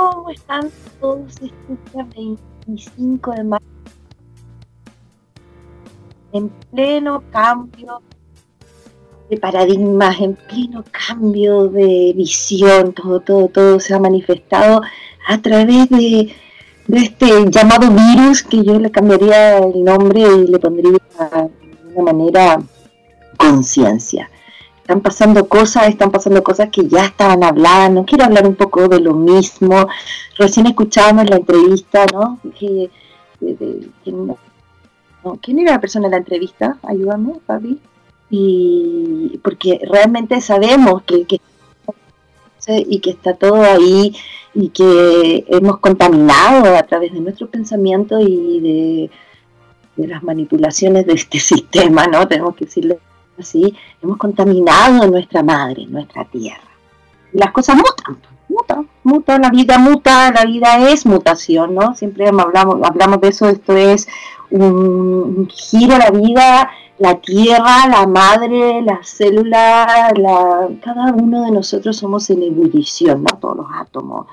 [0.00, 3.66] ¿Cómo están todos este 25 de marzo?
[6.32, 8.00] En pleno cambio
[9.28, 14.80] de paradigmas, en pleno cambio de visión, todo, todo, todo se ha manifestado
[15.28, 16.34] a través de,
[16.86, 21.50] de este llamado virus que yo le cambiaría el nombre y le pondría de
[21.94, 22.62] una manera
[23.36, 24.30] conciencia
[24.90, 28.04] están pasando cosas, están pasando cosas que ya estaban hablando.
[28.04, 29.86] Quiero hablar un poco de lo mismo.
[30.36, 32.40] Recién escuchábamos la entrevista, ¿no?
[32.58, 32.90] Que,
[35.40, 36.76] ¿Quién era la persona en la entrevista?
[36.82, 37.78] Ayúdame, Fabi.
[38.30, 41.40] Y porque realmente sabemos que, que
[42.66, 44.14] y que está todo ahí
[44.54, 49.10] y que hemos contaminado a través de nuestro pensamiento y de,
[49.96, 52.26] de las manipulaciones de este sistema, ¿no?
[52.26, 52.98] Tenemos que decirle
[54.02, 56.60] hemos contaminado nuestra madre, nuestra tierra.
[57.32, 58.18] Las cosas mutan,
[58.48, 61.94] mutan, mutan, la vida muta, la vida es mutación, ¿no?
[61.94, 62.80] Siempre hablamos,
[63.20, 64.08] de eso, esto es
[64.50, 71.50] un, giro a la vida, la tierra, la madre, la célula, la, cada uno de
[71.50, 73.38] nosotros somos en ebullición, ¿no?
[73.38, 74.26] Todos los átomos,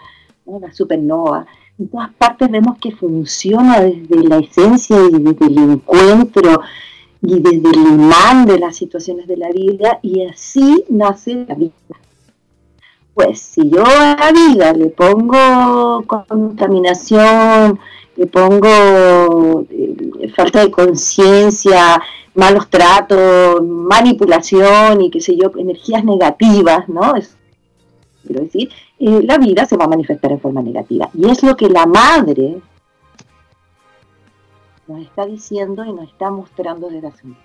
[0.46, 1.46] la supernova.
[1.80, 6.62] En todas partes vemos que funciona desde la esencia y desde el encuentro
[7.22, 11.74] y desde el imán de las situaciones de la vida y así nace la vida.
[13.14, 17.80] Pues si yo a la vida le pongo contaminación,
[18.16, 22.02] le pongo eh, falta de conciencia,
[22.36, 27.16] malos tratos, manipulación y qué sé yo, energías negativas, ¿no?
[27.16, 27.36] Es,
[28.26, 31.10] quiero decir, eh, la vida se va a manifestar en forma negativa.
[31.16, 32.58] Y es lo que la madre
[34.88, 37.38] nos está diciendo y nos está mostrando desde hace un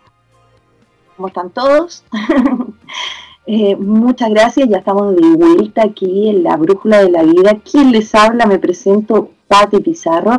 [1.16, 2.04] ¿Cómo están todos?
[3.44, 7.58] Eh, muchas gracias, ya estamos de vuelta aquí en la Brújula de la Vida.
[7.68, 8.46] ¿Quién les habla?
[8.46, 10.38] Me presento, Pati Pizarro.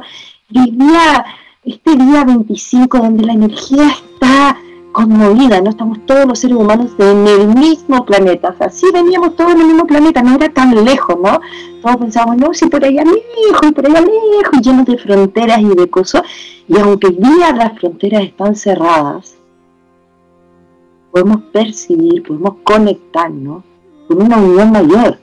[0.50, 1.26] Y día,
[1.66, 4.58] este día 25, donde la energía está
[4.94, 5.72] conmovida, ¿no?
[5.72, 9.62] Estamos todos los seres humanos en el mismo planeta, o sea, sí veníamos todos en
[9.62, 11.42] el mismo planeta, no era tan lejos, ¿no?
[11.82, 15.76] Todos pensábamos, no, si por allá lejos, y por allá lejos, llenos de fronteras y
[15.76, 16.22] de cosas,
[16.68, 19.36] y aunque día las fronteras están cerradas,
[21.12, 23.64] podemos percibir, podemos conectarnos
[24.08, 25.20] con una unión mayor.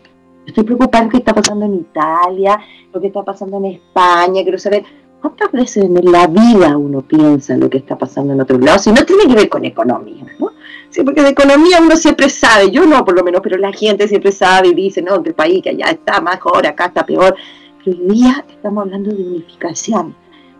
[0.47, 2.59] Estoy preocupada por qué está pasando en Italia,
[2.93, 4.85] lo que está pasando en España, quiero saber
[5.21, 8.79] ¿Cuántas veces en la vida uno piensa lo que está pasando en otro lado?
[8.79, 10.53] Si no tiene que ver con economía, ¿no?
[10.89, 14.09] Sí, porque de economía uno siempre sabe, yo no por lo menos, pero la gente
[14.09, 17.37] siempre sabe y dice, no, que el país que allá está mejor, acá está peor.
[17.85, 20.17] Pero hoy día estamos hablando de unificación,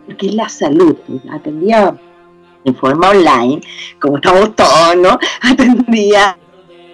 [0.07, 0.97] porque es la salud.
[1.31, 1.99] Atendía
[2.65, 3.61] en forma online,
[3.99, 5.19] como estamos todos, ¿no?
[5.43, 6.37] Atendía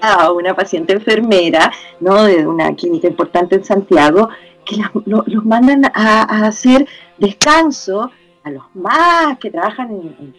[0.00, 2.25] a una paciente enfermera, ¿no?
[2.25, 4.29] De una clínica importante en Santiago,
[4.67, 6.87] que los mandan a hacer
[7.19, 8.11] descanso
[8.45, 10.35] a los más que trabajan en,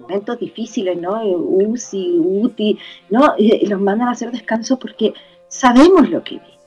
[0.00, 1.22] momentos difíciles, ¿no?
[1.24, 2.78] UCI, UTI,
[3.08, 3.34] ¿no?
[3.62, 5.14] los mandan a hacer descanso porque
[5.48, 6.58] sabemos lo que viene.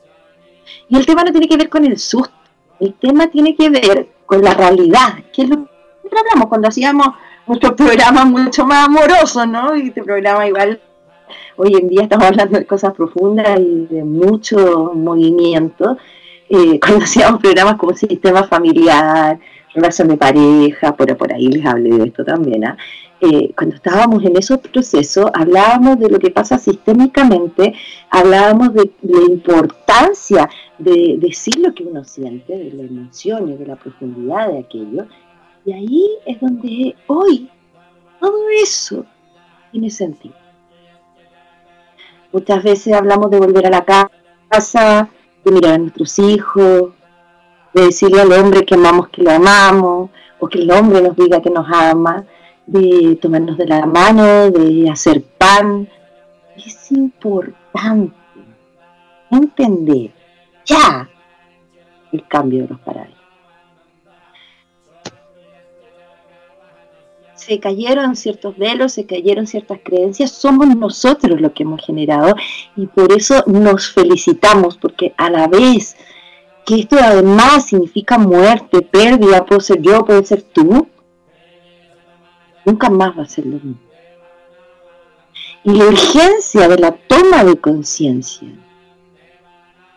[0.88, 2.34] Y el tema no tiene que ver con el susto,
[2.80, 7.08] el tema tiene que ver con la realidad, qué es lo que hablamos cuando hacíamos
[7.46, 9.76] nuestro programa mucho más amoroso, ¿no?
[9.76, 10.80] Y este programa igual,
[11.56, 15.98] hoy en día estamos hablando de cosas profundas y de mucho movimiento.
[16.50, 19.38] Cuando hacíamos programas como sistema familiar,
[19.72, 22.76] relación de pareja, por, por ahí les hablé de esto también, ¿ah?
[23.20, 27.74] eh, cuando estábamos en esos procesos, hablábamos de lo que pasa sistémicamente,
[28.10, 30.48] hablábamos de la importancia
[30.78, 35.06] de decir lo que uno siente, de la emoción y de la profundidad de aquello,
[35.64, 37.48] y ahí es donde hoy
[38.18, 39.04] todo eso
[39.70, 40.34] tiene sentido.
[42.32, 45.10] Muchas veces hablamos de volver a la casa,
[45.44, 46.90] de mirar a nuestros hijos,
[47.72, 51.40] de decirle al hombre que amamos que lo amamos, o que el hombre nos diga
[51.40, 52.24] que nos ama,
[52.66, 55.88] de tomarnos de la mano, de hacer pan.
[56.56, 58.14] Es importante
[59.30, 60.10] entender
[60.64, 61.08] ya
[62.12, 63.19] el cambio de los paradigmas.
[67.40, 72.34] Se cayeron ciertos velos, se cayeron ciertas creencias, somos nosotros los que hemos generado
[72.76, 75.96] y por eso nos felicitamos, porque a la vez
[76.66, 80.86] que esto además significa muerte, pérdida, puede ser yo, puede ser tú,
[82.66, 83.78] nunca más va a ser lo mismo.
[85.64, 88.48] Y la urgencia de la toma de conciencia,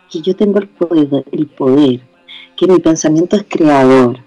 [0.09, 2.01] que yo tengo el poder, el poder,
[2.55, 4.19] que mi pensamiento es creador.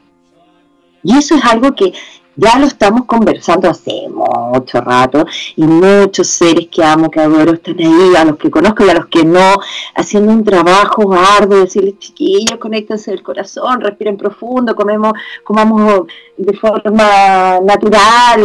[1.02, 1.92] Y eso es algo que
[2.36, 5.24] ya lo estamos conversando hace mucho rato
[5.56, 8.94] y muchos seres que amo, que adoro, están ahí, a los que conozco y a
[8.94, 9.54] los que no,
[9.94, 16.06] haciendo un trabajo arduo, decirles, chiquillos, conéctense el corazón, respiren profundo, comemos, comamos
[16.36, 18.42] de forma natural,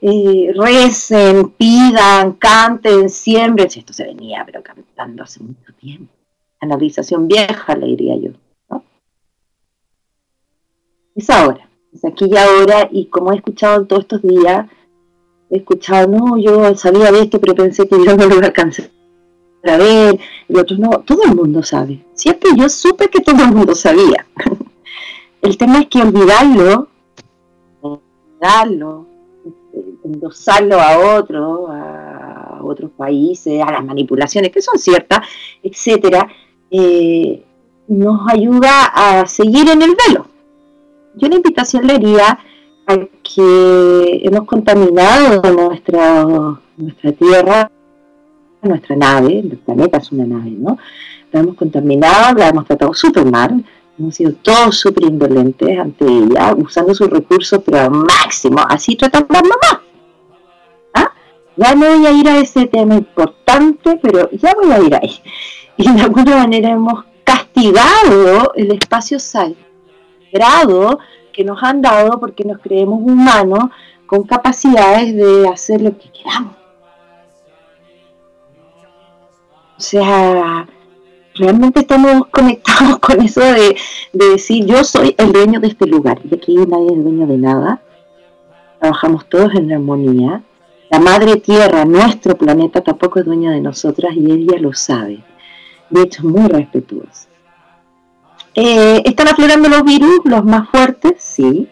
[0.00, 3.66] eh, recen, pidan, canten, siembren.
[3.66, 6.12] Esto se venía, pero cantando hace mucho tiempo.
[6.60, 8.30] Analización vieja, le diría yo.
[8.70, 8.82] ¿no?
[11.14, 11.68] Es ahora
[12.02, 14.66] aquí y ahora, y como he escuchado todos estos días,
[15.50, 18.48] he escuchado, no, yo sabía de esto, pero pensé que yo no lo iba a
[18.48, 18.90] alcanzar
[19.70, 20.18] a ver,
[20.48, 22.04] y otros no, todo el mundo sabe.
[22.14, 24.26] Siempre yo supe que todo el mundo sabía.
[25.42, 26.88] el tema es que olvidarlo,
[27.80, 29.06] olvidarlo,
[30.04, 35.20] endosarlo a otro, a otros países, a las manipulaciones que son ciertas,
[35.62, 36.28] etcétera,
[36.70, 37.42] eh,
[37.88, 40.26] nos ayuda a seguir en el velo
[41.16, 42.38] yo la invitación le haría
[42.86, 46.24] a que hemos contaminado nuestra,
[46.76, 47.70] nuestra Tierra,
[48.62, 50.78] nuestra nave, el planeta es una nave, ¿no?
[51.32, 53.64] La hemos contaminado, la hemos tratado súper mal,
[53.98, 59.30] hemos sido todos súper indolentes ante ella, usando sus recursos, pero al máximo, así tratamos
[59.30, 59.82] a mamá.
[60.94, 61.12] ¿Ah?
[61.56, 65.20] Ya no voy a ir a ese tema importante, pero ya voy a ir ahí.
[65.76, 69.56] Y de alguna manera hemos castigado el espacio sal
[70.34, 70.98] grado
[71.32, 73.70] que nos han dado porque nos creemos humanos
[74.06, 76.56] con capacidades de hacer lo que queramos.
[79.76, 80.66] O sea,
[81.34, 83.76] realmente estamos conectados con eso de,
[84.12, 87.82] decir yo soy el dueño de este lugar y aquí nadie es dueño de nada.
[88.80, 90.42] Trabajamos todos en armonía.
[90.90, 95.24] La madre tierra, nuestro planeta, tampoco es dueña de nosotras y ella lo sabe.
[95.90, 97.28] De hecho, muy respetuosa.
[98.54, 101.14] Eh, ¿Están aflorando los virus, los más fuertes?
[101.18, 101.68] Sí.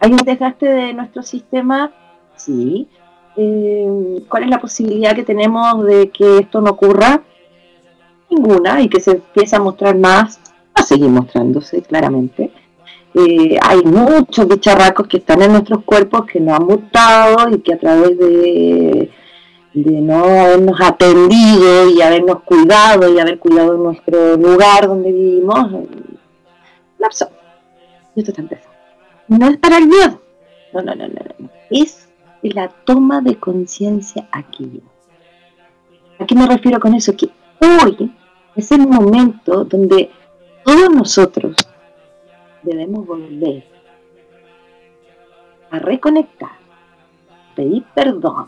[0.00, 1.92] ¿Hay un desgaste de nuestro sistema?
[2.36, 2.88] Sí.
[3.36, 7.22] Eh, ¿Cuál es la posibilidad que tenemos de que esto no ocurra?
[8.30, 12.50] Ninguna, y que se empiece a mostrar más, va a seguir mostrándose claramente.
[13.14, 17.74] Eh, hay muchos bicharracos que están en nuestros cuerpos que no han mutado y que
[17.74, 19.10] a través de,
[19.82, 25.84] de no habernos atendido y habernos cuidado y haber cuidado nuestro lugar donde vivimos,
[26.98, 27.28] lapso.
[28.14, 28.74] Y esto está empezando.
[29.28, 30.18] No es para el miedo.
[30.72, 31.50] No, no, no, no, no.
[31.68, 32.08] Es
[32.40, 34.82] la toma de conciencia aquí.
[36.18, 37.14] ¿A qué me refiero con eso?
[37.14, 37.28] Que
[37.60, 38.10] hoy
[38.54, 40.10] es el momento donde
[40.64, 41.56] todos nosotros
[42.62, 43.64] debemos volver
[45.70, 46.52] a reconectar,
[47.54, 48.46] pedir perdón,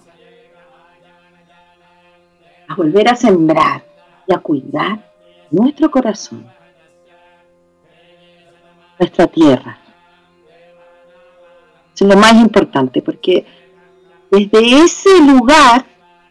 [2.79, 3.85] volver a sembrar
[4.27, 5.11] y a cuidar
[5.51, 6.47] nuestro corazón
[8.99, 9.79] nuestra tierra.
[11.95, 13.45] es lo más importante, porque
[14.31, 15.85] desde ese lugar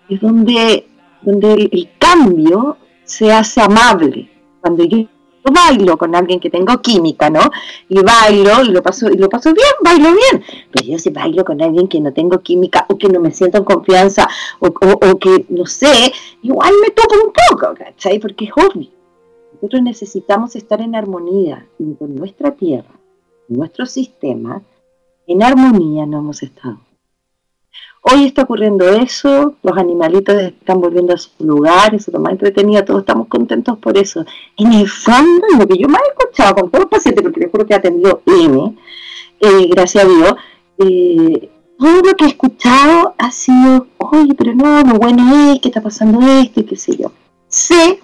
[0.09, 0.87] es donde,
[1.21, 4.29] donde el, cambio se hace amable.
[4.61, 5.05] Cuando yo
[5.51, 7.49] bailo con alguien que tengo química, ¿no?
[7.89, 10.43] Y bailo y lo paso, y lo paso bien, bailo bien.
[10.71, 13.57] Pero yo si bailo con alguien que no tengo química o que no me siento
[13.57, 14.27] en confianza
[14.59, 16.11] o, o que no sé,
[16.41, 18.19] igual me toco un poco, ¿cachai?
[18.19, 18.89] Porque es obvio.
[19.53, 21.65] Nosotros necesitamos estar en armonía
[21.97, 22.93] con nuestra tierra,
[23.47, 24.61] nuestro sistema,
[25.25, 26.86] en armonía no hemos estado.
[28.09, 32.31] Hoy está ocurriendo eso, los animalitos están volviendo a su lugar, eso es lo más
[32.31, 34.23] entretenido, todos estamos contentos por eso.
[34.55, 37.51] En el fondo, lo que yo más he escuchado con todos los pacientes, porque les
[37.51, 38.75] juro que he atendido M,
[39.41, 40.35] eh, gracias a Dios,
[40.77, 45.67] eh, todo lo que he escuchado ha sido, oye, pero no, lo bueno es que
[45.67, 47.11] está pasando esto y qué sé yo.
[47.49, 47.99] Sé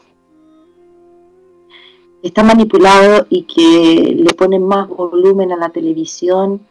[2.23, 6.61] está manipulado y que le ponen más volumen a la televisión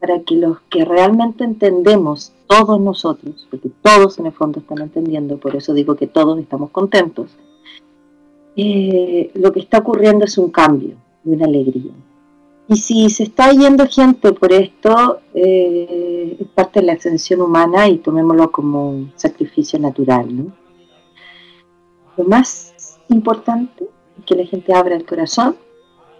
[0.00, 5.36] para que los que realmente entendemos, todos nosotros, porque todos en el fondo están entendiendo,
[5.36, 7.30] por eso digo que todos estamos contentos,
[8.56, 11.92] eh, lo que está ocurriendo es un cambio y una alegría.
[12.68, 17.88] Y si se está yendo gente por esto, eh, es parte de la ascensión humana
[17.88, 20.26] y tomémoslo como un sacrificio natural.
[20.36, 20.52] ¿no?
[22.16, 23.84] Lo más importante
[24.18, 25.56] es que la gente abra el corazón,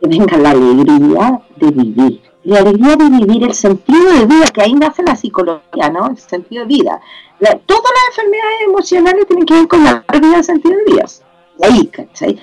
[0.00, 2.29] que venga la alegría de vivir.
[2.42, 6.08] La alegría de vivir, el sentido de vida, que ahí nace la psicología, ¿no?
[6.08, 7.00] El sentido de vida.
[7.38, 11.04] todas las enfermedades emocionales tienen que ver con la pérdida del sentido de vida.
[11.58, 12.38] De ahí, ¿cachai?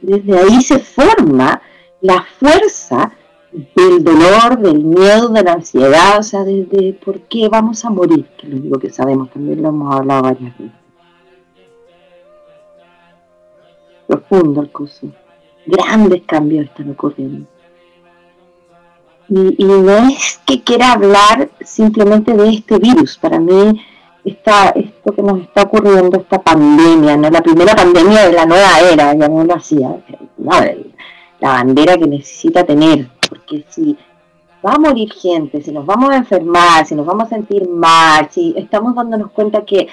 [0.00, 1.60] Desde ahí se forma
[2.00, 3.12] la fuerza
[3.52, 8.26] del dolor, del miedo, de la ansiedad, o sea, de, por qué vamos a morir,
[8.38, 10.72] que es lo único que sabemos, también lo hemos hablado varias veces.
[14.06, 15.08] Profundo el curso.
[15.66, 17.46] Grandes cambios están ocurriendo.
[19.30, 23.80] Y, no es que quiera hablar simplemente de este virus, para mí
[24.24, 27.30] está esto que nos está ocurriendo, esta pandemia, ¿no?
[27.30, 29.96] la primera pandemia de la nueva era, ya no lo hacía,
[30.38, 33.96] la bandera que necesita tener porque si
[34.66, 38.28] va a morir gente, si nos vamos a enfermar, si nos vamos a sentir mal,
[38.30, 39.88] si estamos dándonos cuenta que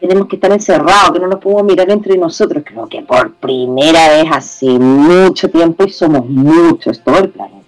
[0.00, 4.08] tenemos que estar encerrados, que no nos podemos mirar entre nosotros, creo que por primera
[4.08, 7.65] vez hace mucho tiempo y somos muchos, todo el planeta,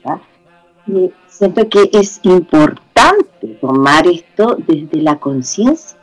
[1.27, 5.99] siento que es importante tomar esto desde la conciencia.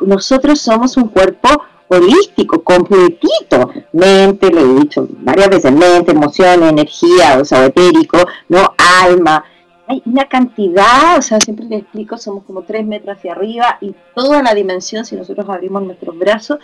[0.00, 1.48] Nosotros somos un cuerpo
[1.88, 8.74] holístico, completito, mente, lo he dicho varias veces, mente, emociones, energía, o sea, etérico, no
[9.02, 9.44] alma.
[9.90, 13.92] Hay una cantidad, o sea, siempre les explico, somos como tres metros hacia arriba y
[14.14, 16.60] toda la dimensión, si nosotros abrimos nuestros brazos,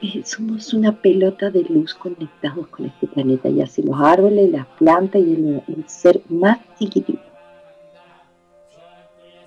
[0.00, 4.64] eh, somos una pelota de luz conectados con este planeta, y así los árboles, las
[4.78, 7.20] plantas y el, ser más chiquitito.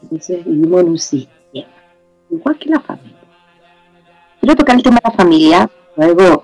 [0.03, 1.67] Entonces vivimos en un sistema,
[2.29, 3.17] igual que la familia.
[4.41, 6.43] Quiero tocar el tema de la familia, luego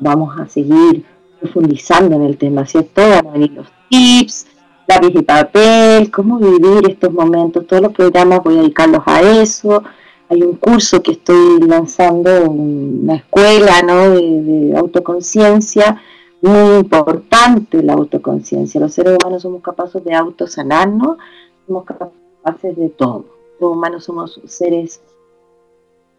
[0.00, 1.04] vamos a seguir
[1.38, 3.00] profundizando en el tema, ¿cierto?
[3.00, 4.48] Van a venir los tips,
[4.90, 9.84] lápiz y papel, cómo vivir estos momentos, todos los programas voy a dedicarlos a eso.
[10.28, 14.10] Hay un curso que estoy lanzando, una escuela ¿no?
[14.10, 16.02] de, de autoconciencia,
[16.42, 18.80] muy importante la autoconciencia.
[18.80, 21.18] Los seres humanos somos capaces de autosanarnos,
[21.66, 23.26] somos capaces de todo.
[23.60, 25.00] Los humanos somos seres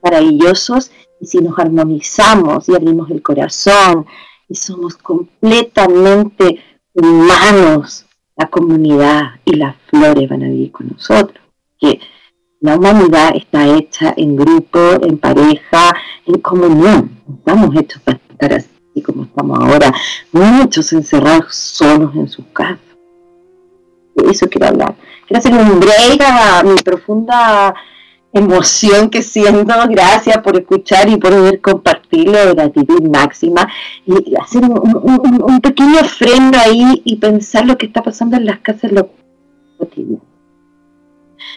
[0.02, 4.06] maravillosos y si nos armonizamos y abrimos el corazón
[4.48, 6.60] y somos completamente
[6.94, 11.40] humanos, la comunidad y las flores van a vivir con nosotros.
[11.80, 12.00] Que
[12.60, 15.96] la humanidad está hecha en grupo, en pareja,
[16.26, 17.22] en comunión.
[17.38, 19.94] Estamos hechos para estar así como estamos ahora,
[20.32, 22.80] muchos encerrados solos en sus casas.
[24.16, 24.96] De eso quiero hablar.
[25.28, 27.74] Quiero hacer un break a mi profunda
[28.34, 33.68] emoción que siento, gracias por escuchar y por poder compartirlo, gratitud máxima,
[34.06, 38.92] y hacer un, pequeño freno ahí y pensar lo que está pasando en las casas
[38.92, 39.10] lo
[39.78, 40.22] cotidiano.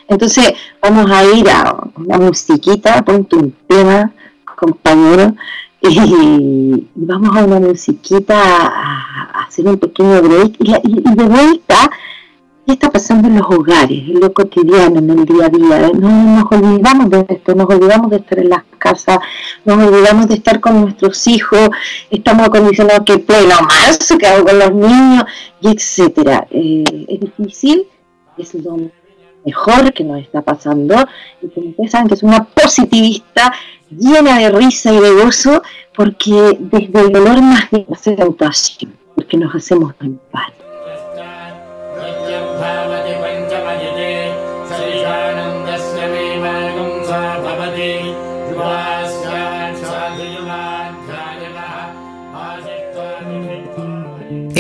[0.08, 4.12] Entonces vamos a ir a una musiquita, ponte un tema,
[4.56, 5.34] compañero,
[5.80, 10.56] y, vamos a una musiquita a, hacer un pequeño break.
[10.58, 11.90] Y, y de vuelta
[12.66, 15.90] ¿Qué está pasando en los hogares, en lo cotidiano, en el día a día?
[15.92, 19.18] No nos olvidamos de esto, nos olvidamos de estar en las casas,
[19.66, 21.68] nos olvidamos de estar con nuestros hijos,
[22.10, 25.24] estamos acondicionados que pleno marzo, que hago con los niños,
[25.60, 26.46] y etcétera.
[26.50, 27.86] Eh, es difícil,
[28.38, 28.78] es lo
[29.44, 30.94] mejor que nos está pasando,
[31.42, 33.52] y como ustedes saben que es una positivista
[33.90, 35.62] llena de risa y de gozo,
[35.94, 40.18] porque desde el dolor más de la tentación, porque nos hacemos tan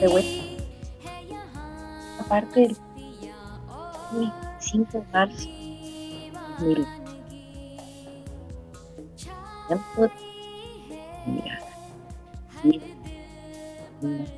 [0.00, 0.44] De vuelta.
[2.20, 2.76] Aparte del
[4.12, 5.48] 25 de marzo
[6.58, 6.86] de 2000.
[11.26, 11.58] Mira.
[12.64, 12.98] Mira.
[14.02, 14.37] हसी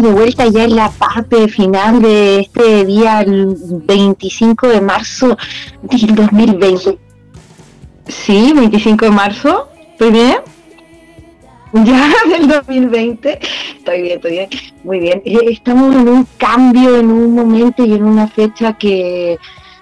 [0.00, 5.36] De vuelta ya en la parte final de este día, el 25 de marzo
[5.82, 6.98] del 2020.
[8.06, 10.36] Sí, 25 de marzo, ¿estoy bien?
[11.74, 13.40] Ya del 2020,
[13.76, 14.48] estoy bien, estoy bien,
[14.84, 15.20] muy bien.
[15.26, 19.38] Eh, Estamos en un cambio, en un momento y en una fecha que,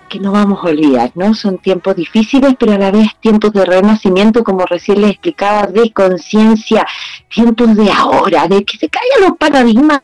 [0.08, 1.32] que no vamos a olvidar, ¿no?
[1.34, 5.92] Son tiempos difíciles, pero a la vez tiempos de renacimiento, como recién les explicaba, de
[5.92, 6.84] conciencia,
[7.32, 10.00] tiempos de ahora, de que se caigan los paradigmas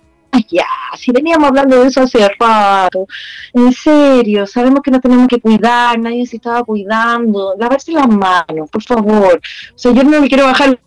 [0.49, 0.67] ya,
[0.97, 3.07] si veníamos hablando de eso hace rato,
[3.53, 8.71] en serio, sabemos que nos tenemos que cuidar, nadie se estaba cuidando, lavarse las manos,
[8.71, 9.41] por favor,
[9.75, 10.79] o sea, yo no le quiero bajar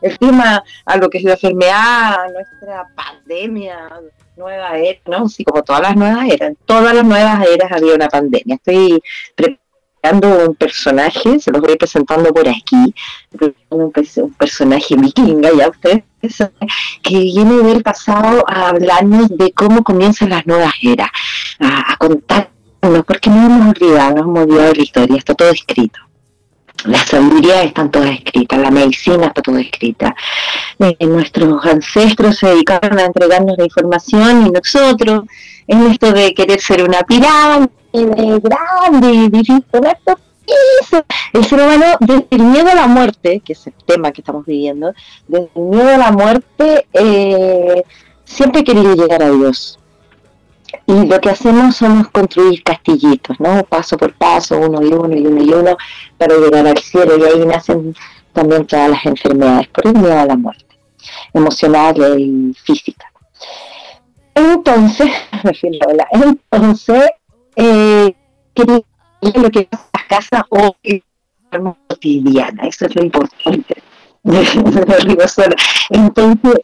[0.00, 3.88] el tema a lo que es la enfermedad, nuestra pandemia,
[4.36, 5.28] nueva era, ¿no?
[5.28, 9.00] Sí, como todas las nuevas eras, en todas las nuevas eras había una pandemia, estoy
[9.34, 9.62] preparando
[10.10, 12.94] un personaje, se los voy presentando por aquí,
[13.70, 16.02] un, un personaje vikinga, ya ustedes
[17.02, 21.08] que viene del pasado a hablarnos de cómo comienzan las nuevas eras,
[21.60, 22.48] a, a contarnos,
[23.06, 26.00] porque no hemos olvidado, no hemos olvidado la historia, está todo escrito.
[26.84, 30.16] Las sabidurías están todas escritas, la medicina está toda escrita.
[30.80, 35.22] Eh, nuestros ancestros se dedicaron a entregarnos la información y nosotros,
[35.68, 39.64] en esto de querer ser una pirámide grande y difícil,
[41.32, 44.44] el ser humano desde el miedo a la muerte, que es el tema que estamos
[44.44, 44.92] viviendo,
[45.28, 47.82] desde el miedo a la muerte eh,
[48.24, 49.78] siempre he querido llegar a Dios.
[50.86, 53.62] Y lo que hacemos somos construir castillitos, ¿no?
[53.64, 55.76] Paso por paso, uno y uno y uno y uno,
[56.16, 57.18] para llegar al cielo.
[57.18, 57.94] Y ahí nacen
[58.32, 60.78] también todas las enfermedades, por el miedo a la muerte,
[61.34, 63.12] emocional y física.
[64.34, 65.10] Entonces,
[66.10, 67.10] entonces,
[67.56, 68.14] eh,
[69.34, 71.02] lo que pasa en las casas o en
[71.50, 73.82] forma cotidiana, eso es lo importante.
[74.24, 75.54] Río sola.
[75.90, 76.54] Entonces,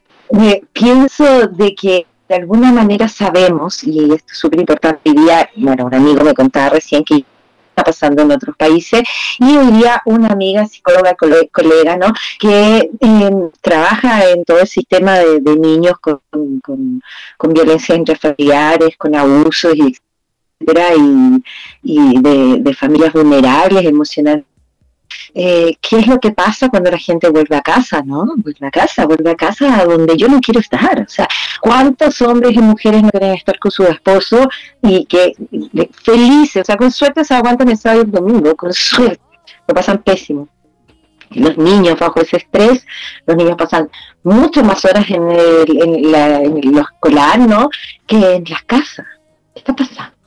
[0.40, 5.86] eh, pienso de que de alguna manera sabemos, y esto es súper importante, día, bueno,
[5.86, 7.24] un amigo me contaba recién que
[7.70, 9.02] está pasando en otros países,
[9.38, 12.08] y hoy día una amiga, psicóloga, cole- colega, ¿no?
[12.38, 13.30] que eh,
[13.62, 16.20] trabaja en todo el sistema de, de niños con,
[16.62, 17.00] con,
[17.38, 19.96] con violencia intrafamiliares, con abusos, y
[20.60, 21.44] y,
[21.82, 24.48] y de, familias vulnerables emocionalmente
[25.34, 28.26] eh, qué es lo que pasa cuando la gente vuelve a casa, ¿no?
[28.36, 31.00] Vuelve a casa, vuelve a casa donde yo no quiero estar.
[31.00, 31.28] O sea,
[31.60, 34.48] ¿cuántos hombres y mujeres no quieren estar con su esposo
[34.82, 35.32] y que
[36.02, 39.20] felices, o sea, con suerte se aguantan el sábado y el domingo, con suerte,
[39.66, 40.48] lo pasan pésimo.
[41.30, 42.86] Los niños bajo ese estrés,
[43.26, 43.90] los niños pasan
[44.22, 47.68] mucho más horas en, el, en, la, en lo escolar, ¿no?
[48.06, 49.06] Que en las casas.
[49.52, 50.17] ¿Qué está pasando?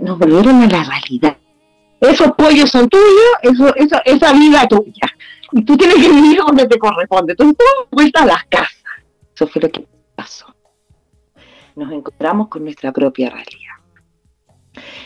[0.00, 1.36] Nos volvieron a la realidad.
[2.00, 3.04] Esos pollos son tuyos,
[3.42, 5.06] eso, eso, esa vida tuya.
[5.52, 7.32] Y tú tienes que vivir donde te corresponde.
[7.32, 8.76] Entonces, todo vuelta a las casas.
[9.34, 10.46] Eso fue lo que pasó.
[11.74, 13.66] Nos encontramos con nuestra propia realidad.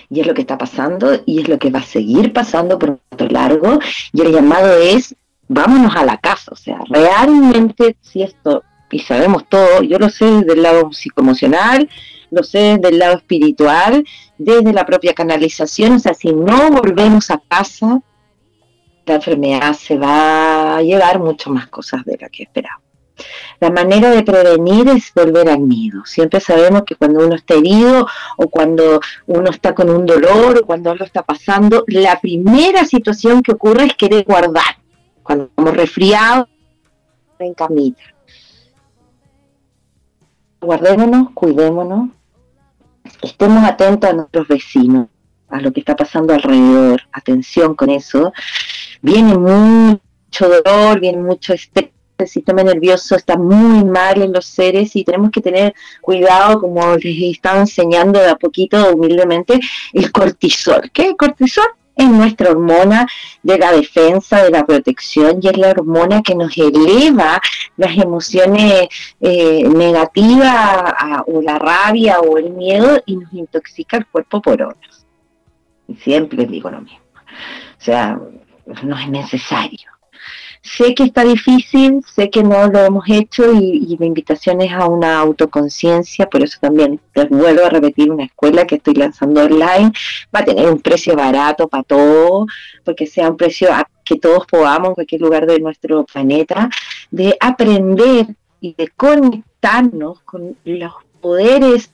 [0.09, 3.01] Y es lo que está pasando y es lo que va a seguir pasando por
[3.11, 3.79] rato largo.
[4.13, 5.15] Y el llamado es,
[5.47, 6.51] vámonos a la casa.
[6.53, 11.89] O sea, realmente, si esto, y sabemos todo, yo lo sé desde el lado psicoemocional,
[12.31, 14.05] lo sé desde el lado espiritual,
[14.39, 15.95] desde la propia canalización.
[15.95, 18.01] O sea, si no volvemos a casa,
[19.07, 22.83] la enfermedad se va a llevar mucho más cosas de las que esperamos.
[23.61, 26.05] La manera de prevenir es volver al nido.
[26.07, 28.07] Siempre sabemos que cuando uno está herido
[28.39, 33.43] o cuando uno está con un dolor o cuando algo está pasando, la primera situación
[33.43, 34.79] que ocurre es querer guardar.
[35.23, 36.49] Cuando estamos resfriados,
[37.39, 38.03] en camita.
[40.61, 42.11] Guardémonos, cuidémonos,
[43.23, 45.09] estemos atentos a nuestros vecinos,
[45.49, 47.03] a lo que está pasando alrededor.
[47.13, 48.33] Atención con eso.
[49.03, 54.95] Viene mucho dolor, viene mucho estrés el sistema nervioso está muy mal en los seres
[54.95, 59.59] y tenemos que tener cuidado, como les estaba enseñando de a poquito, humildemente,
[59.93, 60.91] el cortisol.
[60.93, 61.65] ¿Qué cortisol?
[61.97, 63.07] Es nuestra hormona
[63.43, 67.41] de la defensa, de la protección y es la hormona que nos eleva
[67.77, 68.89] las emociones
[69.21, 70.95] eh, negativas
[71.27, 75.07] o la rabia o el miedo y nos intoxica el cuerpo por horas.
[75.89, 77.01] Y siempre digo lo mismo.
[77.79, 78.19] O sea,
[78.83, 79.91] no es necesario
[80.63, 84.73] sé que está difícil, sé que no lo hemos hecho y, y la invitación es
[84.73, 89.43] a una autoconciencia, por eso también les vuelvo a repetir una escuela que estoy lanzando
[89.45, 89.93] online,
[90.35, 92.47] va a tener un precio barato para todos,
[92.85, 96.69] porque sea un precio a que todos podamos en cualquier lugar de nuestro planeta,
[97.11, 98.27] de aprender
[98.61, 101.93] y de conectarnos con los poderes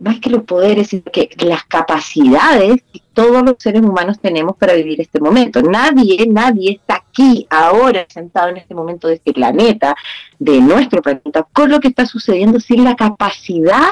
[0.00, 4.74] más que los poderes, sino que las capacidades que todos los seres humanos tenemos para
[4.74, 5.62] vivir este momento.
[5.62, 9.94] Nadie, nadie está aquí, ahora, sentado en este momento de este planeta,
[10.38, 13.90] de nuestro planeta, con lo que está sucediendo sin la capacidad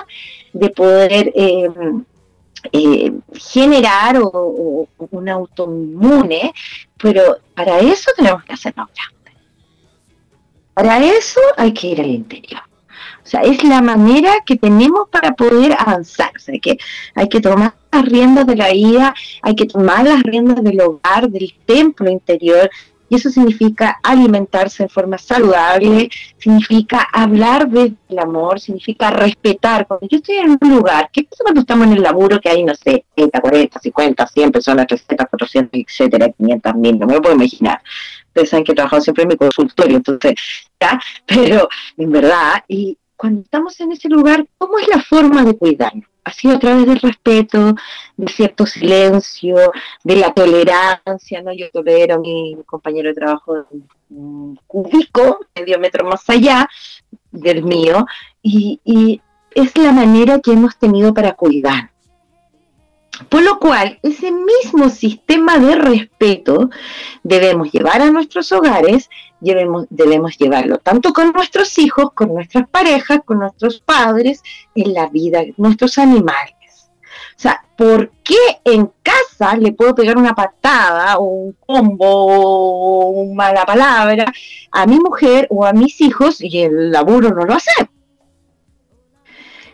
[0.53, 1.69] de poder eh,
[2.73, 6.53] eh, generar o, o un autoinmune,
[6.97, 9.43] pero para eso tenemos que hacernos grandes.
[10.75, 12.68] Para eso hay que ir al interior.
[13.29, 16.31] O sea, es la manera que tenemos para poder avanzar.
[16.35, 16.79] O sea, que
[17.15, 21.29] hay que tomar las riendas de la vida, hay que tomar las riendas del hogar,
[21.29, 22.71] del templo interior.
[23.11, 29.87] Y eso significa alimentarse de forma saludable, significa hablar desde el amor, significa respetar.
[29.87, 32.65] Cuando yo estoy en un lugar, ¿qué pasa cuando estamos en el laburo que hay,
[32.65, 36.99] no sé, 30, 40, 50, 100 personas, 300, 400, etcétera, 500 mil?
[36.99, 37.83] No me lo puedo imaginar.
[38.29, 40.35] Ustedes saben que he trabajado siempre en mi consultorio, entonces,
[40.81, 40.99] ¿ya?
[41.27, 46.09] Pero, en verdad, y cuando estamos en ese lugar, ¿cómo es la forma de cuidarnos?
[46.25, 47.75] Ha sido a través del respeto,
[48.17, 49.57] de cierto silencio,
[50.05, 51.53] de la tolerancia, ¿no?
[51.53, 53.67] Yo tolero a mi compañero de trabajo
[54.11, 56.69] un cubico, medio metro más allá
[57.33, 58.07] del mío,
[58.41, 61.91] y es la manera que hemos tenido para cuidar.
[63.29, 66.71] Por lo cual, ese mismo sistema de respeto
[67.23, 73.41] debemos llevar a nuestros hogares, debemos, llevarlo tanto con nuestros hijos, con nuestras parejas, con
[73.41, 74.43] nuestros padres,
[74.75, 76.55] en la vida, nuestros animales.
[77.37, 83.09] O sea, ¿por qué en casa le puedo pegar una patada o un combo o
[83.09, 84.33] una mala palabra
[84.71, 87.71] a mi mujer o a mis hijos y el laburo no lo hace?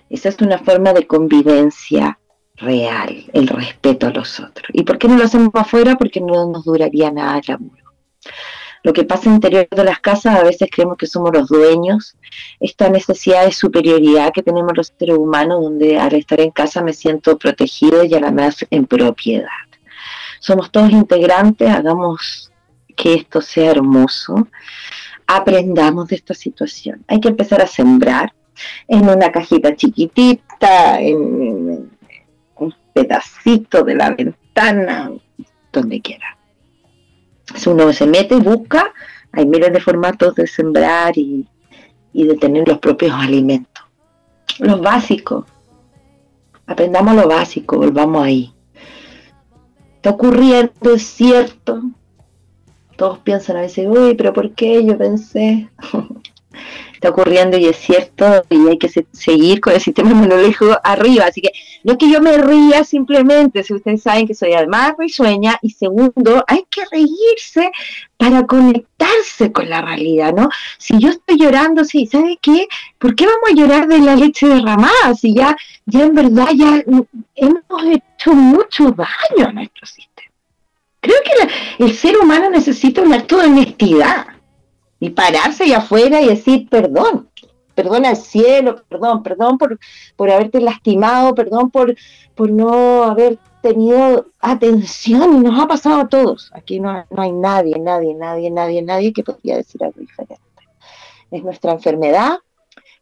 [0.09, 2.19] Esa es una forma de convivencia
[2.57, 4.69] real, el respeto a los otros.
[4.73, 5.97] ¿Y por qué no lo hacemos afuera?
[5.97, 7.85] Porque no nos duraría nada el laburo.
[8.83, 12.17] Lo que pasa interior de las casas, a veces creemos que somos los dueños,
[12.61, 16.93] esta necesidad de superioridad que tenemos los seres humanos, donde al estar en casa me
[16.93, 19.49] siento protegido y a la en propiedad.
[20.39, 22.53] Somos todos integrantes, hagamos
[22.95, 24.49] que esto sea hermoso,
[25.27, 27.03] aprendamos de esta situación.
[27.09, 28.35] Hay que empezar a sembrar
[28.87, 31.91] en una cajita chiquitita, en
[32.57, 35.13] un pedacito de la ventana,
[35.73, 36.37] donde quiera.
[37.55, 38.93] Si uno se mete y busca,
[39.33, 41.47] hay miles de formatos de sembrar y,
[42.13, 43.85] y de tener los propios alimentos.
[44.59, 45.45] Los básicos.
[46.67, 48.55] Aprendamos lo básico, volvamos ahí.
[49.97, 51.83] está ocurriendo, es cierto.
[52.97, 54.85] Todos piensan a veces, uy, pero ¿por qué?
[54.85, 55.69] Yo pensé.
[57.05, 61.27] está ocurriendo y es cierto, y hay que se- seguir con el sistema inmunológico arriba.
[61.27, 61.51] Así que
[61.83, 65.71] no es que yo me ría simplemente, si ustedes saben que soy además risueña, y
[65.71, 67.71] segundo, hay que reírse
[68.17, 70.49] para conectarse con la realidad, ¿no?
[70.79, 72.69] Si yo estoy llorando, sí, ¿sabe qué?
[72.99, 75.15] ¿Por qué vamos a llorar de la leche derramada?
[75.19, 76.83] Si ya, ya en verdad ya
[77.35, 80.31] hemos hecho mucho daño a nuestro sistema.
[81.01, 84.27] Creo que la- el ser humano necesita un acto de honestidad
[85.01, 87.29] y pararse allá afuera y decir perdón,
[87.75, 89.79] perdón al cielo, perdón, perdón por,
[90.17, 91.95] por haberte lastimado, perdón por,
[92.35, 96.51] por no haber tenido atención y nos ha pasado a todos.
[96.55, 100.39] Aquí no, no hay nadie, nadie, nadie, nadie, nadie que podría decir algo diferente.
[101.31, 102.39] Es nuestra enfermedad,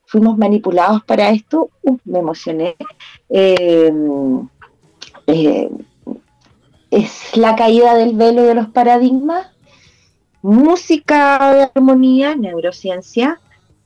[0.07, 2.77] fuimos manipulados para esto, Uf, me emocioné.
[3.29, 3.93] Eh,
[5.27, 5.71] eh,
[6.91, 9.52] es la caída del velo de los paradigmas,
[10.43, 13.41] música de armonía, neurociencia,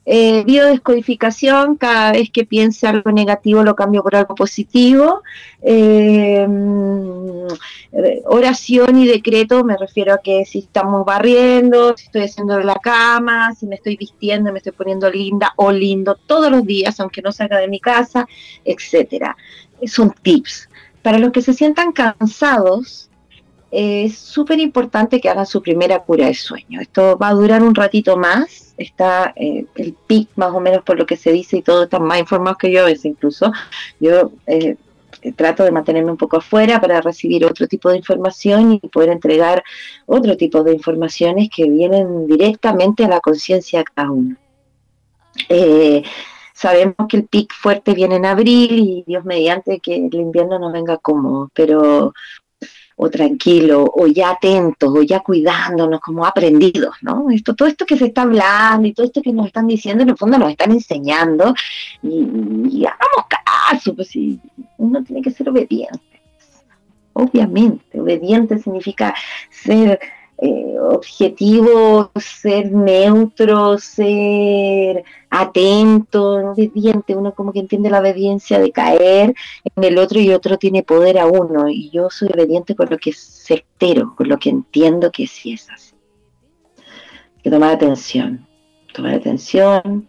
[0.08, 5.24] eh, biodescodificación, cada vez que piense algo negativo lo cambio por algo positivo,
[5.62, 7.48] eh, mm,
[8.26, 13.52] oración y decreto, me refiero a que si estamos barriendo, si estoy haciendo la cama,
[13.54, 17.32] si me estoy vistiendo, me estoy poniendo linda o lindo todos los días, aunque no
[17.32, 18.28] salga de mi casa,
[18.64, 19.36] etcétera.
[19.86, 20.68] Son tips.
[21.02, 23.05] Para los que se sientan cansados,
[23.78, 26.80] es súper importante que hagan su primera cura de sueño.
[26.80, 30.98] Esto va a durar un ratito más, está eh, el pic más o menos por
[30.98, 33.52] lo que se dice y todos están más informados que yo a veces incluso.
[34.00, 34.76] Yo eh,
[35.36, 39.62] trato de mantenerme un poco afuera para recibir otro tipo de información y poder entregar
[40.06, 44.36] otro tipo de informaciones que vienen directamente a la conciencia de cada uno.
[45.50, 46.02] Eh,
[46.54, 50.72] sabemos que el pic fuerte viene en abril y Dios mediante que el invierno no
[50.72, 52.14] venga cómodo, pero
[52.96, 57.30] o tranquilo, o ya atentos, o ya cuidándonos, como aprendidos, ¿no?
[57.30, 60.10] Esto, todo esto que se está hablando y todo esto que nos están diciendo, en
[60.10, 61.54] el fondo nos están enseñando,
[62.02, 62.26] y,
[62.70, 64.40] y hagamos caso, pues sí,
[64.78, 66.00] uno tiene que ser obediente.
[67.12, 69.14] Obviamente, obediente significa
[69.50, 69.98] ser
[70.38, 79.34] eh, objetivo, ser neutro, ser atento, obediente, uno como que entiende la obediencia de caer
[79.64, 82.98] en el otro y otro tiene poder a uno y yo soy obediente por lo
[82.98, 85.94] que es certero, por lo que entiendo que sí es así.
[87.36, 88.46] Hay que tomar atención,
[88.92, 90.08] tomar atención,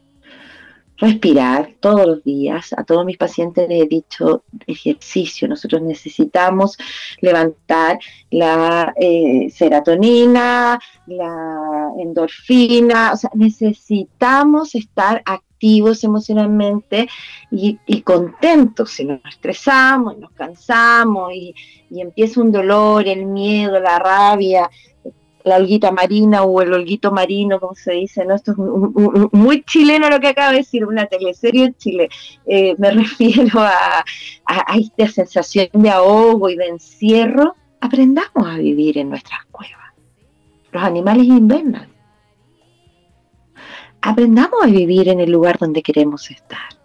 [0.98, 2.74] respirar todos los días.
[2.76, 5.48] A todos mis pacientes les he dicho ejercicio.
[5.48, 6.78] Nosotros necesitamos
[7.22, 8.00] levantar
[8.32, 17.08] la eh, serotonina, la endorfina, o sea, necesitamos estar activos emocionalmente
[17.52, 18.92] y, contentos.
[18.92, 21.54] Si nos estresamos, y nos cansamos y
[21.90, 24.70] empieza un dolor, el miedo, la rabia,
[25.48, 28.36] la olguita marina o el olguito marino, como se dice, ¿no?
[28.36, 28.58] Esto es
[29.34, 32.10] muy chileno lo que acabo de decir, una teleserie en Chile.
[32.46, 34.04] Eh, me refiero a
[34.76, 37.56] esta sensación de ahogo y de encierro.
[37.80, 39.94] Aprendamos a vivir en nuestras cuevas.
[40.72, 41.90] Los animales invernan.
[44.02, 46.77] Aprendamos a vivir en el lugar donde queremos estar.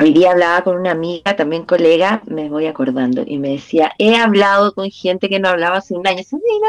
[0.00, 4.16] Hoy día hablaba con una amiga, también colega, me voy acordando, y me decía, he
[4.16, 6.18] hablado con gente que no hablaba hace un año.
[6.18, 6.68] Esa amiga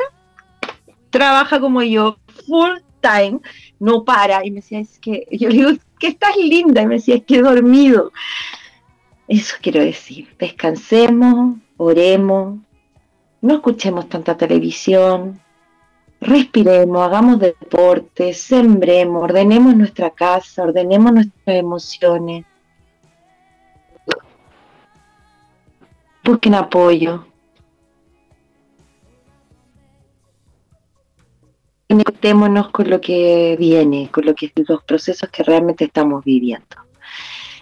[1.09, 3.39] trabaja como yo, full time,
[3.79, 4.45] no para.
[4.45, 6.83] Y me decía, es que, yo le digo, que estás linda.
[6.83, 8.11] Y me decía, es que he dormido.
[9.27, 12.59] Eso quiero decir, descansemos, oremos,
[13.41, 15.41] no escuchemos tanta televisión,
[16.21, 22.45] respiremos, hagamos deporte, sembremos, ordenemos nuestra casa, ordenemos nuestras emociones.
[26.25, 27.23] Busquen apoyo.
[31.88, 36.77] Conectémonos con lo que viene, con lo que los procesos que realmente estamos viviendo.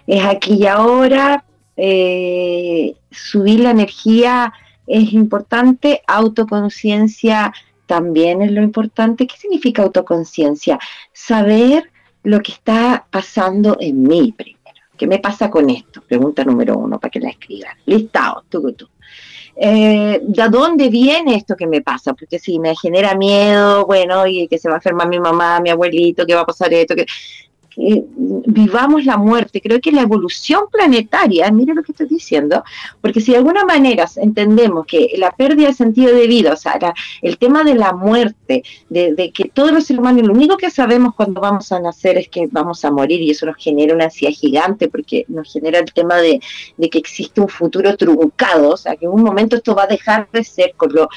[0.08, 1.44] Es aquí y ahora,
[1.76, 4.54] eh, subir la energía
[4.88, 7.54] es importante, autoconciencia
[7.86, 9.28] también es lo importante.
[9.28, 10.80] ¿Qué significa autoconciencia?
[11.12, 11.92] Saber
[12.24, 14.63] lo que está pasando en mí primero.
[15.04, 16.02] ¿Qué me pasa con esto?
[16.08, 17.76] Pregunta número uno para que la escriban.
[17.88, 18.88] Listado, tú, tú.
[19.54, 22.14] Eh, ¿De dónde viene esto que me pasa?
[22.14, 25.72] Porque si me genera miedo, bueno, y que se va a enfermar mi mamá, mi
[25.72, 27.06] abuelito, que va a pasar esto, que
[27.76, 29.62] vivamos la muerte.
[29.62, 32.64] Creo que la evolución planetaria, mire lo que estoy diciendo,
[33.02, 36.80] porque si de alguna manera entendemos que la pérdida de sentido de vida, o sea,
[37.22, 40.70] el tema de la muerte, de, de que todos los seres humanos, lo único que
[40.70, 44.06] sabemos cuando vamos a nacer es que vamos a morir y eso nos genera una
[44.06, 46.40] ansiedad gigante porque nos genera el tema de,
[46.78, 49.88] de que existe un futuro truncado, o sea, que en un momento esto va a
[49.88, 51.10] dejar de ser con lo,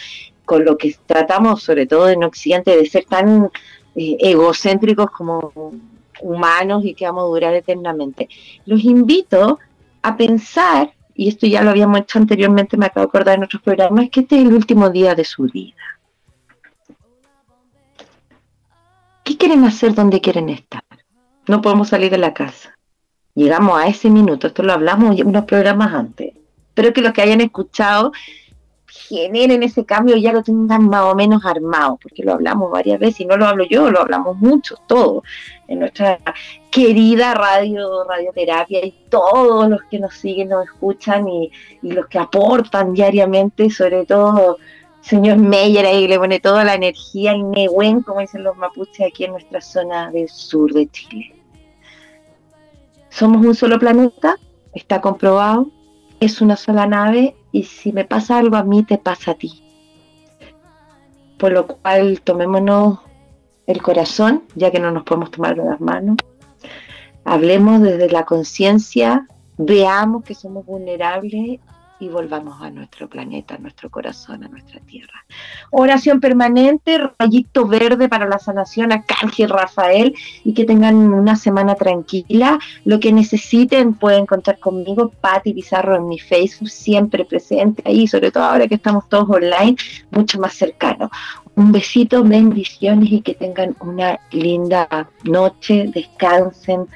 [0.45, 3.51] con lo que tratamos, sobre todo en Occidente, de ser tan
[3.95, 5.53] eh, egocéntricos como
[6.21, 8.29] humanos y que vamos a durar eternamente.
[8.65, 9.59] Los invito
[10.03, 13.63] a pensar, y esto ya lo habíamos hecho anteriormente, me acabo de acordar en otros
[13.63, 15.75] programas, que este es el último día de su vida.
[19.25, 20.85] ¿Qué quieren hacer donde quieren estar?
[21.49, 22.79] No podemos salir de la casa.
[23.35, 26.33] Llegamos a ese minuto, esto lo hablamos en unos programas antes.
[26.69, 28.13] Espero que los que hayan escuchado
[29.09, 33.21] generen ese cambio ya lo tengan más o menos armado, porque lo hablamos varias veces
[33.21, 35.23] y no lo hablo yo, lo hablamos mucho, todos,
[35.69, 36.19] en nuestra
[36.71, 41.51] querida radio, radioterapia y todos los que nos siguen, nos escuchan y,
[41.83, 44.59] y los que aportan diariamente, sobre todo
[45.07, 49.25] señor Meyer ahí le pone toda la energía y Nehuen, como dicen los mapuches aquí
[49.25, 51.33] en nuestra zona del sur de Chile.
[53.09, 54.37] Somos un solo planeta,
[54.75, 55.71] está comprobado,
[56.21, 59.63] es una sola nave y si me pasa algo a mí, te pasa a ti.
[61.39, 63.01] Por lo cual tomémonos
[63.67, 66.17] el corazón, ya que no nos podemos tomar las manos.
[67.25, 69.27] Hablemos desde la conciencia,
[69.59, 71.61] veamos que somos vulnerables
[71.99, 75.25] y volvamos a nuestro planeta, a nuestro corazón, a nuestra tierra.
[75.71, 82.59] Oración permanente, rayito verde para la sanación, Arcángel Rafael, y que tengan una semana tranquila.
[82.85, 88.31] Lo que necesiten pueden contar conmigo, Patti Pizarro en mi Facebook, siempre presente ahí, sobre
[88.31, 89.77] todo ahora que estamos todos online,
[90.11, 91.11] mucho más cercano.
[91.55, 96.87] Un besito, bendiciones y que tengan una linda noche, descansen,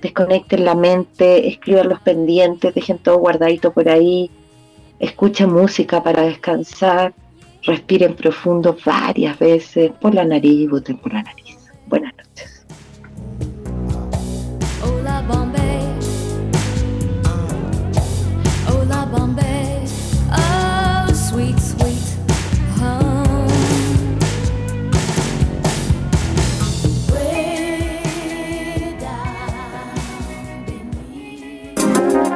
[0.00, 4.30] desconecten la mente, escriban los pendientes, dejen todo guardadito por ahí,
[4.98, 7.14] escuchen música para descansar,
[7.62, 11.56] respiren profundo varias veces por la nariz y por la nariz.
[11.86, 12.66] Buenas noches.
[14.82, 15.82] Hola Bombay.
[18.68, 19.47] Hola Bombay.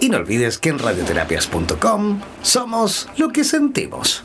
[0.00, 4.22] Y no olvides que en radioterapias.com somos lo que sentimos.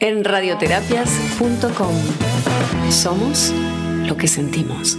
[0.00, 1.94] En radioterapias.com.
[2.90, 3.52] Somos
[4.06, 4.96] lo que sentimos.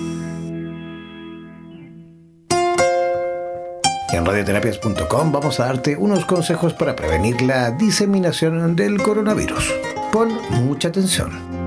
[4.12, 9.74] En radioterapias.com vamos a darte unos consejos para prevenir la diseminación del coronavirus.
[10.12, 11.59] Pon mucha atención.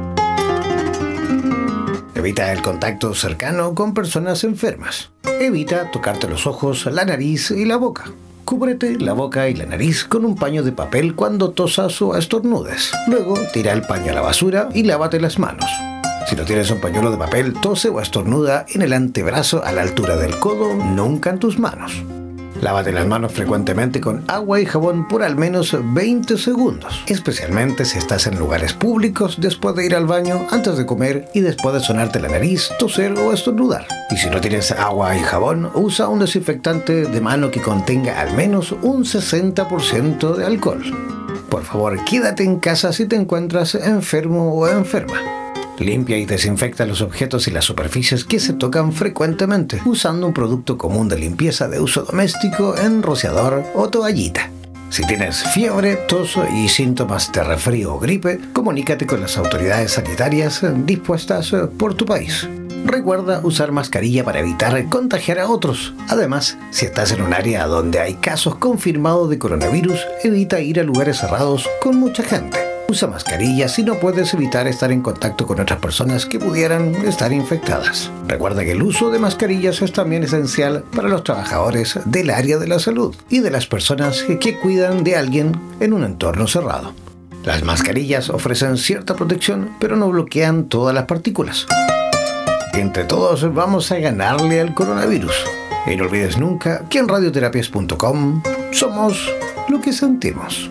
[2.23, 5.11] Evita el contacto cercano con personas enfermas.
[5.41, 8.13] Evita tocarte los ojos, la nariz y la boca.
[8.45, 12.93] Cúbrete la boca y la nariz con un paño de papel cuando tosas o estornudes.
[13.09, 15.69] Luego tira el paño a la basura y lávate las manos.
[16.29, 19.83] Si no tienes un pañuelo de papel, tose o estornuda en el antebrazo a la
[19.83, 22.05] altura del codo, nunca en tus manos.
[22.63, 27.99] Lávate las manos frecuentemente con agua y jabón por al menos 20 segundos, especialmente si
[27.99, 31.81] estás en lugares públicos después de ir al baño, antes de comer y después de
[31.81, 33.89] sonarte la nariz, toser o estornudar.
[34.11, 38.33] Y si no tienes agua y jabón, usa un desinfectante de mano que contenga al
[38.37, 40.85] menos un 60% de alcohol.
[41.51, 45.42] Por favor, quédate en casa si te encuentras enfermo o enferma.
[45.83, 50.79] Limpia y desinfecta los objetos y las superficies que se tocan frecuentemente usando un producto
[50.79, 54.51] común de limpieza de uso doméstico en rociador o toallita.
[54.91, 60.61] Si tienes fiebre, tos y síntomas de resfrío o gripe, comunícate con las autoridades sanitarias
[60.85, 62.47] dispuestas por tu país.
[62.85, 65.95] Recuerda usar mascarilla para evitar contagiar a otros.
[66.09, 70.83] Además, si estás en un área donde hay casos confirmados de coronavirus, evita ir a
[70.83, 72.72] lugares cerrados con mucha gente.
[72.93, 77.33] Usa mascarilla si no puedes evitar estar en contacto con otras personas que pudieran estar
[77.33, 78.11] infectadas.
[78.29, 82.69] Recuerda que el uso de mascarillas es también esencial para los trabajadores del área de
[82.69, 86.93] la salud y de las personas que, cuidan de alguien en un entorno cerrado.
[87.47, 91.67] Las mascarillas ofrecen cierta protección, pero no bloquean todas las partículas.
[92.75, 95.47] Entre todos vamos a ganarle al coronavirus.
[95.87, 99.33] Y no olvides nunca que en radioterapias.com somos
[99.71, 100.71] lo que sentimos.